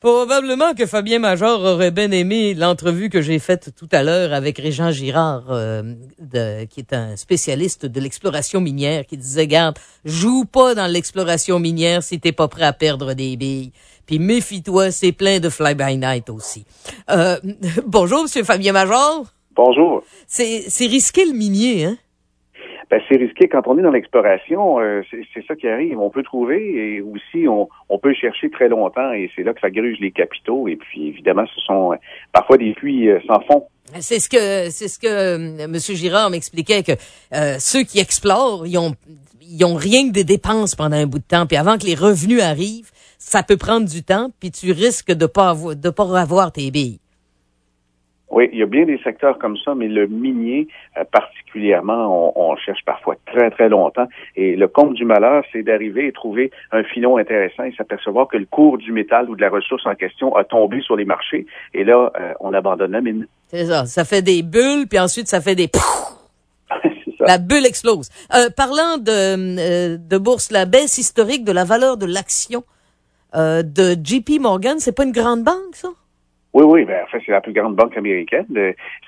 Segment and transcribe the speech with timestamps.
[0.00, 4.58] Probablement que Fabien Major aurait bien aimé l'entrevue que j'ai faite tout à l'heure avec
[4.58, 5.94] Régent Girard, euh,
[6.66, 12.02] qui est un spécialiste de l'exploration minière, qui disait, garde, joue pas dans l'exploration minière
[12.02, 13.72] si t'es pas prêt à perdre des billes.
[14.04, 16.66] Puis méfie-toi, c'est plein de fly-by-night aussi.
[17.10, 17.38] Euh,
[17.86, 19.24] bonjour, Monsieur Fabien Major.
[19.54, 20.02] Bonjour.
[20.26, 21.96] C'est risqué le minier, hein?
[22.90, 24.80] Ben, c'est risqué quand on est dans l'exploration.
[24.80, 25.98] Euh, c'est ça qui arrive.
[25.98, 29.60] On peut trouver et aussi on, on peut chercher très longtemps et c'est là que
[29.60, 30.68] ça gruge les capitaux.
[30.68, 31.96] Et puis évidemment, ce sont euh,
[32.32, 33.66] parfois des puits euh, sans fond.
[34.00, 35.74] C'est ce que c'est ce que M.
[35.78, 36.92] Girard m'expliquait que
[37.60, 38.94] ceux qui explorent, ils ont
[39.48, 41.46] ils ont rien que des dépenses pendant un bout de temps.
[41.46, 44.30] Puis avant que les revenus arrivent, ça peut prendre du temps.
[44.40, 46.98] Puis tu risques de pas avoir, de pas avoir tes billes.
[48.36, 50.68] Oui, il y a bien des secteurs comme ça, mais le minier
[50.98, 54.06] euh, particulièrement, on, cherche parfois très, très longtemps.
[54.36, 58.36] Et le compte du malheur, c'est d'arriver et trouver un filon intéressant et s'apercevoir que
[58.36, 61.46] le cours du métal ou de la ressource en question a tombé sur les marchés.
[61.72, 63.26] Et là, euh, on abandonne la mine.
[63.46, 63.86] C'est ça.
[63.86, 65.70] Ça fait des bulles, puis ensuite, ça fait des...
[67.20, 68.10] La bulle explose.
[68.34, 72.64] Euh, parlant de, de bourse, la baisse historique de la valeur de l'action
[73.34, 75.88] de JP Morgan, c'est pas une grande banque, ça?
[76.56, 78.46] Oui, oui, ben, en fait, c'est la plus grande banque américaine.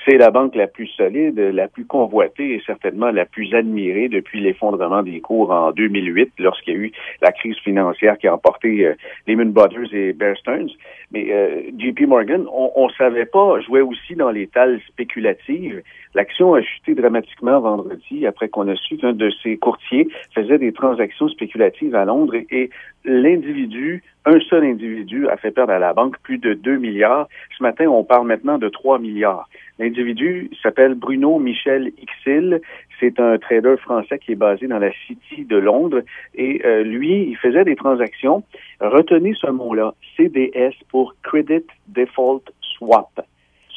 [0.09, 4.41] C'est la banque la plus solide, la plus convoitée et certainement la plus admirée depuis
[4.41, 8.87] l'effondrement des cours en 2008, lorsqu'il y a eu la crise financière qui a emporté
[8.87, 8.95] euh,
[9.27, 10.71] Lehman Brothers et Bear Stearns.
[11.13, 15.83] Mais euh, JP Morgan, on ne savait pas, jouait aussi dans les tales spéculatives.
[16.15, 20.73] L'action a chuté dramatiquement vendredi après qu'on a su qu'un de ses courtiers faisait des
[20.73, 22.71] transactions spéculatives à Londres et
[23.05, 27.29] l'individu, un seul individu, a fait perdre à la banque plus de 2 milliards.
[27.57, 29.49] Ce matin, on parle maintenant de 3 milliards.
[29.79, 32.61] L'individu s'appelle Bruno Michel Ixil.
[32.99, 36.03] C'est un trader français qui est basé dans la City de Londres.
[36.35, 38.43] Et euh, lui, il faisait des transactions.
[38.81, 43.21] Retenez ce mot-là, CDS pour Credit Default Swap.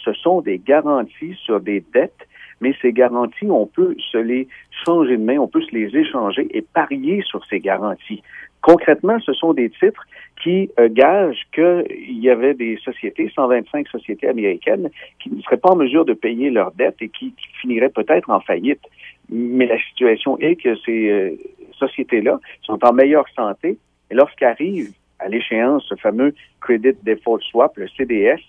[0.03, 2.27] Ce sont des garanties sur des dettes
[2.61, 4.47] mais ces garanties, on peut se les
[4.85, 8.21] changer de main, on peut se les échanger et parier sur ces garanties.
[8.61, 10.05] Concrètement, ce sont des titres
[10.41, 14.89] qui euh, gagent qu'il y avait des sociétés, 125 sociétés américaines,
[15.19, 18.39] qui ne seraient pas en mesure de payer leurs dettes et qui, finiraient peut-être en
[18.39, 18.81] faillite.
[19.29, 21.31] Mais la situation est que ces euh,
[21.73, 23.77] sociétés-là sont en meilleure santé
[24.11, 28.39] et lorsqu'arrive à l'échéance ce fameux Credit Default Swap, le CDS,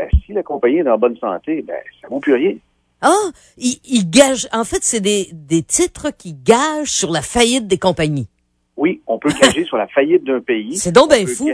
[0.00, 2.54] euh, si la compagnie est en bonne santé, ben, ça ne vaut plus rien.
[3.02, 4.48] Ah, ils, ils gagent.
[4.52, 8.28] En fait, c'est des, des titres qui gagent sur la faillite des compagnies.
[8.76, 10.76] Oui, on peut gager sur la faillite d'un pays.
[10.76, 11.50] C'est donc bien fou.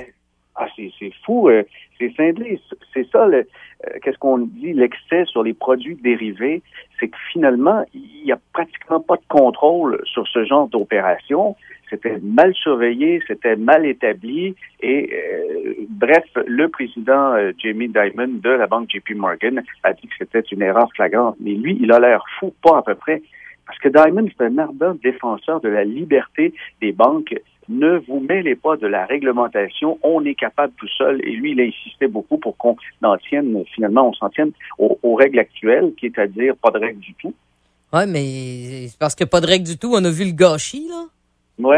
[0.54, 1.48] Ah, c'est fou.
[1.48, 1.62] Euh,
[1.98, 2.60] c'est cinglé.
[2.94, 6.62] C'est ça, le, euh, qu'est-ce qu'on dit, l'excès sur les produits dérivés,
[6.98, 11.56] c'est que finalement, il n'y a pratiquement pas de contrôle sur ce genre d'opération.
[11.90, 14.54] C'était mal surveillé, c'était mal établi.
[14.80, 20.14] Et euh, bref, le président Jamie Dimon de la banque JP Morgan a dit que
[20.18, 21.36] c'était une erreur flagrante.
[21.40, 23.22] Mais lui, il a l'air fou, pas à peu près.
[23.68, 27.34] Parce que Diamond, c'est un ardent défenseur de la liberté des banques.
[27.68, 29.98] Ne vous mêlez pas de la réglementation.
[30.02, 31.20] On est capable tout seul.
[31.22, 35.14] Et lui, il a insisté beaucoup pour qu'on en tienne, finalement, on s'en tienne aux,
[35.14, 37.34] règles actuelles, qui est à dire pas de règles du tout.
[37.92, 41.04] Oui, mais parce que pas de règles du tout, on a vu le gâchis, là.
[41.58, 41.76] Oui,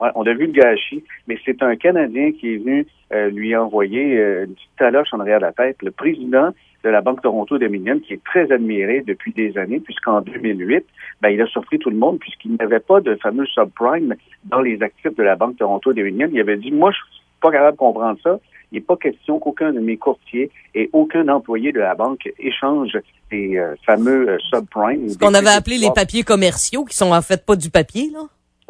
[0.00, 1.04] ouais, on a vu le gâchis.
[1.26, 5.20] Mais c'est un Canadien qui est venu euh, lui envoyer euh, une petite taloche en
[5.20, 5.76] arrière de la tête.
[5.82, 6.50] Le président
[6.82, 10.84] de la Banque Toronto Dominion, qui est très admiré depuis des années, puisqu'en 2008,
[11.20, 14.14] ben, il a surpris tout le monde puisqu'il n'avait pas de fameux subprime
[14.44, 16.28] dans les actifs de la Banque Toronto Dominion.
[16.32, 18.38] Il avait dit, moi, je suis pas capable de comprendre ça.
[18.72, 22.96] Il n'est pas question qu'aucun de mes courtiers et aucun employé de la banque échange
[23.30, 25.08] ces euh, fameux euh, subprimes.
[25.08, 28.20] Ce qu'on avait appelé les papiers commerciaux, qui sont en fait pas du papier, là?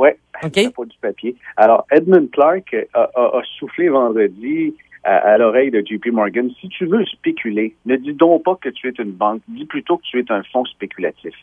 [0.01, 0.09] Oui,
[0.43, 0.71] okay.
[0.71, 1.37] pas du papier.
[1.59, 4.75] Alors, Edmund Clark a, a soufflé vendredi
[5.05, 8.89] à, l'oreille de JP Morgan, si tu veux spéculer, ne dis donc pas que tu
[8.89, 11.35] es une banque, dis plutôt que tu es un fonds spéculatif.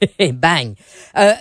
[0.32, 0.74] Bang!
[1.16, 1.32] Euh,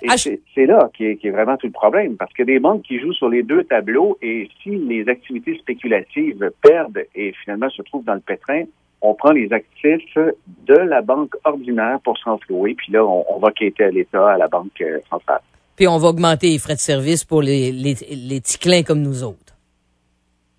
[0.53, 3.29] c'est là qui est, vraiment tout le problème, parce que des banques qui jouent sur
[3.29, 8.19] les deux tableaux, et si les activités spéculatives perdent et finalement se trouvent dans le
[8.19, 8.63] pétrin,
[9.01, 13.85] on prend les actifs de la banque ordinaire pour s'enflouer, puis là, on, va quitter
[13.85, 15.41] à l'État, à la banque euh, centrale.
[15.79, 19.23] Puis on va augmenter les frais de service pour les, les, les ticlins comme nous
[19.23, 19.55] autres.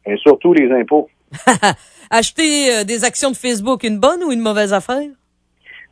[0.06, 1.10] Et surtout les impôts.
[2.10, 5.10] Acheter euh, des actions de Facebook, une bonne ou une mauvaise affaire?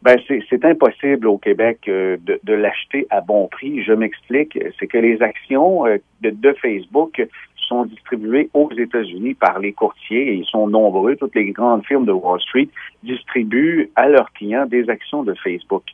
[0.00, 3.82] Ben, c'est impossible au Québec euh, de, de l'acheter à bon prix.
[3.84, 4.58] Je m'explique.
[4.80, 7.22] C'est que les actions euh, de, de, Facebook
[7.56, 11.16] sont distribuées aux États-Unis par les courtiers et ils sont nombreux.
[11.16, 12.70] Toutes les grandes firmes de Wall Street
[13.02, 15.84] distribuent à leurs clients des actions de Facebook.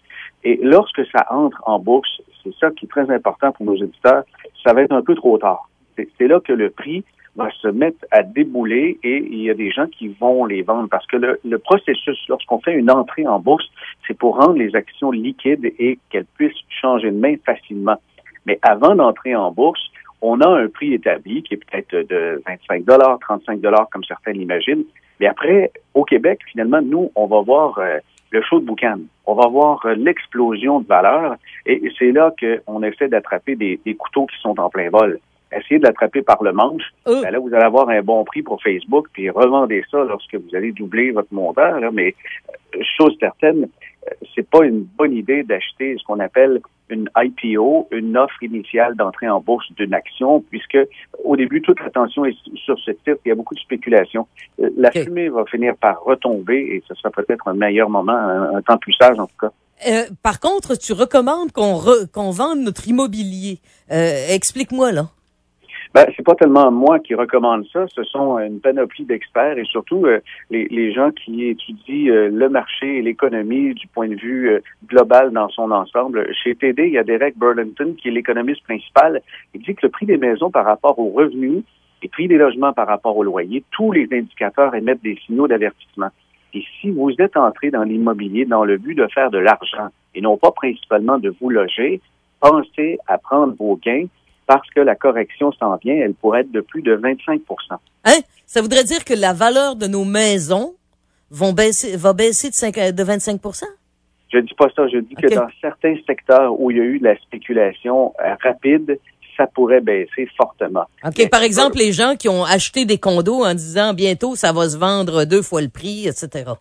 [0.45, 4.25] Et lorsque ça entre en bourse, c'est ça qui est très important pour nos éditeurs,
[4.62, 5.69] ça va être un peu trop tard.
[5.96, 7.05] C'est là que le prix
[7.37, 10.88] va se mettre à débouler et il y a des gens qui vont les vendre
[10.88, 13.69] parce que le, processus, lorsqu'on fait une entrée en bourse,
[14.06, 17.96] c'est pour rendre les actions liquides et qu'elles puissent changer de main facilement.
[18.46, 19.81] Mais avant d'entrer en bourse,
[20.20, 24.32] on a un prix établi qui est peut-être de 25 dollars, 35 dollars comme certains
[24.32, 24.85] l'imaginent.
[25.20, 27.99] Mais après, au Québec, finalement, nous, on va voir euh,
[28.35, 28.99] le show de boucan.
[29.27, 31.37] On va voir euh, l'explosion de valeur
[31.67, 35.19] et c'est là qu'on essaie d'attraper des, des, couteaux qui sont en plein vol.
[35.53, 36.83] Essayez de l'attraper par le manche.
[37.07, 37.23] Euh.
[37.23, 40.55] Ben là, vous allez avoir un bon prix pour Facebook, puis revendez ça lorsque vous
[40.55, 41.79] allez doubler votre montant.
[41.79, 41.91] Là.
[41.93, 42.15] Mais
[42.99, 43.69] chose certaine,
[44.35, 46.61] c'est pas une bonne idée d'acheter ce qu'on appelle
[46.91, 50.79] une IPO, une offre initiale d'entrée en bourse d'une action, puisque
[51.25, 53.19] au début, toute l'attention est sur ce titre.
[53.25, 54.27] Il y a beaucoup de spéculation.
[54.61, 58.61] Euh, la fumée va finir par retomber et ce sera peut-être un meilleur moment, un,
[58.62, 59.51] temps plus sage en tout cas.
[59.89, 61.81] Euh, par contre, tu recommandes qu'on
[62.12, 63.59] qu'on vende notre immobilier.
[63.91, 65.09] Euh, explique-moi là.
[65.94, 70.06] Ben, c'est pas tellement moi qui recommande ça, ce sont une panoplie d'experts et surtout
[70.06, 70.19] euh,
[70.50, 74.61] les, les, gens qui étudient euh, le marché et l'économie du point de vue euh,
[74.88, 76.26] global dans son ensemble.
[76.35, 79.23] Chez TD, il y a Derek Burlington qui est l'économiste principal.
[79.55, 81.62] Il dit que le prix des maisons par rapport aux revenus,
[82.02, 86.08] les prix des logements par rapport au loyer, tous les indicateurs émettent des signaux d'avertissement.
[86.55, 90.20] Et si vous êtes entré dans l'immobilier dans le but de faire de l'argent et
[90.20, 92.00] non pas principalement de vous loger,
[92.41, 94.06] pensez à prendre vos gains
[94.46, 97.41] parce que la correction s'en vient, elle pourrait être de plus de 25%
[98.05, 98.19] Hein?
[98.46, 100.75] Ça voudrait dire que la valeur de nos maisons
[101.31, 103.64] vont baisser, va baisser de, 5, de 25%
[104.32, 104.87] Je dis pas ça.
[104.88, 108.35] Je dis que dans certains secteurs où il y a eu de la spéculation euh,
[108.43, 108.99] rapide,
[109.37, 110.85] ça pourrait baisser fortement.
[111.05, 111.29] OK.
[111.31, 114.76] Par exemple, les gens qui ont acheté des condos en disant bientôt ça va se
[114.76, 116.52] vendre deux fois le prix, etc.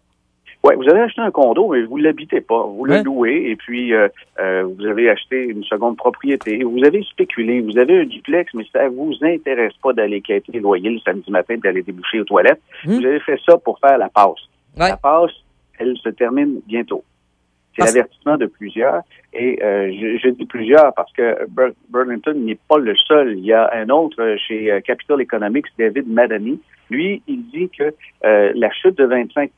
[0.66, 2.64] Oui, vous avez acheté un condo, mais vous l'habitez pas.
[2.64, 4.08] Vous le louez et puis euh,
[4.40, 6.64] euh, vous avez acheté une seconde propriété.
[6.64, 7.60] Vous avez spéculé.
[7.60, 11.30] Vous avez un duplex, mais ça vous intéresse pas d'aller quitter les loyers le samedi
[11.32, 12.62] matin, d'aller déboucher aux toilettes.
[12.86, 12.94] Mmh.
[12.94, 14.40] Vous avez fait ça pour faire la passe.
[14.78, 15.32] La passe,
[15.78, 17.04] elle se termine bientôt.
[17.76, 19.02] C'est l'avertissement de plusieurs.
[19.34, 19.92] Et euh,
[20.22, 21.38] je, dis plusieurs parce que
[21.90, 23.38] Burlington n'est pas le seul.
[23.38, 26.60] Il y a un autre chez Capital Economics, David Madani,
[26.90, 27.94] lui, il dit que
[28.26, 29.52] euh, la chute de 25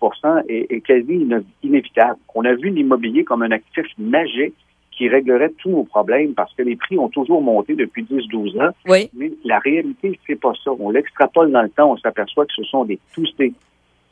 [0.47, 1.27] est, est quasi
[1.63, 2.19] inévitable.
[2.33, 4.55] On a vu l'immobilier comme un actif magique
[4.91, 8.71] qui réglerait tous nos problèmes parce que les prix ont toujours monté depuis 10-12 ans.
[8.87, 9.09] Oui.
[9.13, 10.71] Mais la réalité, c'est pas ça.
[10.79, 13.53] On l'extrapole dans le temps, on s'aperçoit que ce sont des toustés.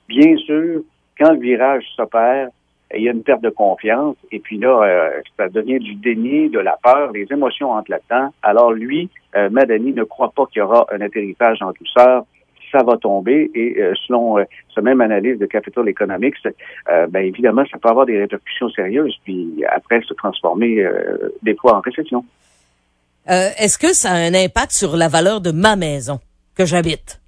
[0.10, 0.82] Bien sûr,
[1.18, 2.50] quand le virage s'opère,
[2.96, 6.50] il y a une perte de confiance et puis là, euh, ça devient du déni,
[6.50, 8.34] de la peur, les émotions entrent là-dedans.
[8.42, 12.26] Alors lui, euh, Madani ne croit pas qu'il y aura un atterrissage en douceur
[12.74, 13.52] ça va tomber.
[13.54, 17.90] Et euh, selon euh, ce même analyse de Capital Economics, euh, ben, évidemment, ça peut
[17.90, 20.84] avoir des répercussions sérieuses, puis après se transformer
[21.42, 22.26] des fois en récession.
[23.26, 26.20] Est-ce que ça a un impact sur la valeur de ma maison
[26.58, 27.23] que j'habite?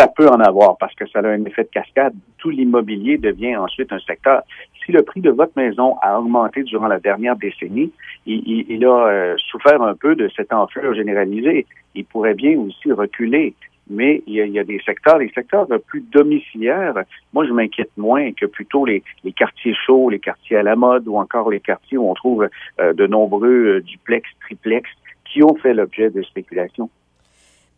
[0.00, 2.14] Ça peut en avoir parce que ça a un effet de cascade.
[2.38, 4.42] Tout l'immobilier devient ensuite un secteur.
[4.82, 7.92] Si le prix de votre maison a augmenté durant la dernière décennie,
[8.24, 11.66] il, a souffert un peu de cette enflure généralisée.
[11.94, 13.54] Il pourrait bien aussi reculer
[13.92, 16.94] mais il y, a, des secteurs, les secteurs plus domiciliaires,
[17.32, 19.02] moi je m'inquiète moins que plutôt les,
[19.36, 22.48] quartiers chauds, les quartiers à la mode ou encore les quartiers où on trouve
[22.80, 24.88] euh, de nombreux euh, duplex, triplex
[25.24, 26.88] qui ont fait l'objet de spéculation.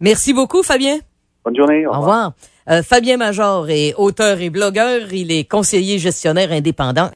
[0.01, 0.99] Merci beaucoup, Fabien.
[1.44, 1.87] Bonne journée.
[1.87, 2.33] Au, revoir.
[2.71, 5.12] Euh, Fabien Major est auteur et blogueur.
[5.12, 7.11] Il est conseiller gestionnaire indépendant.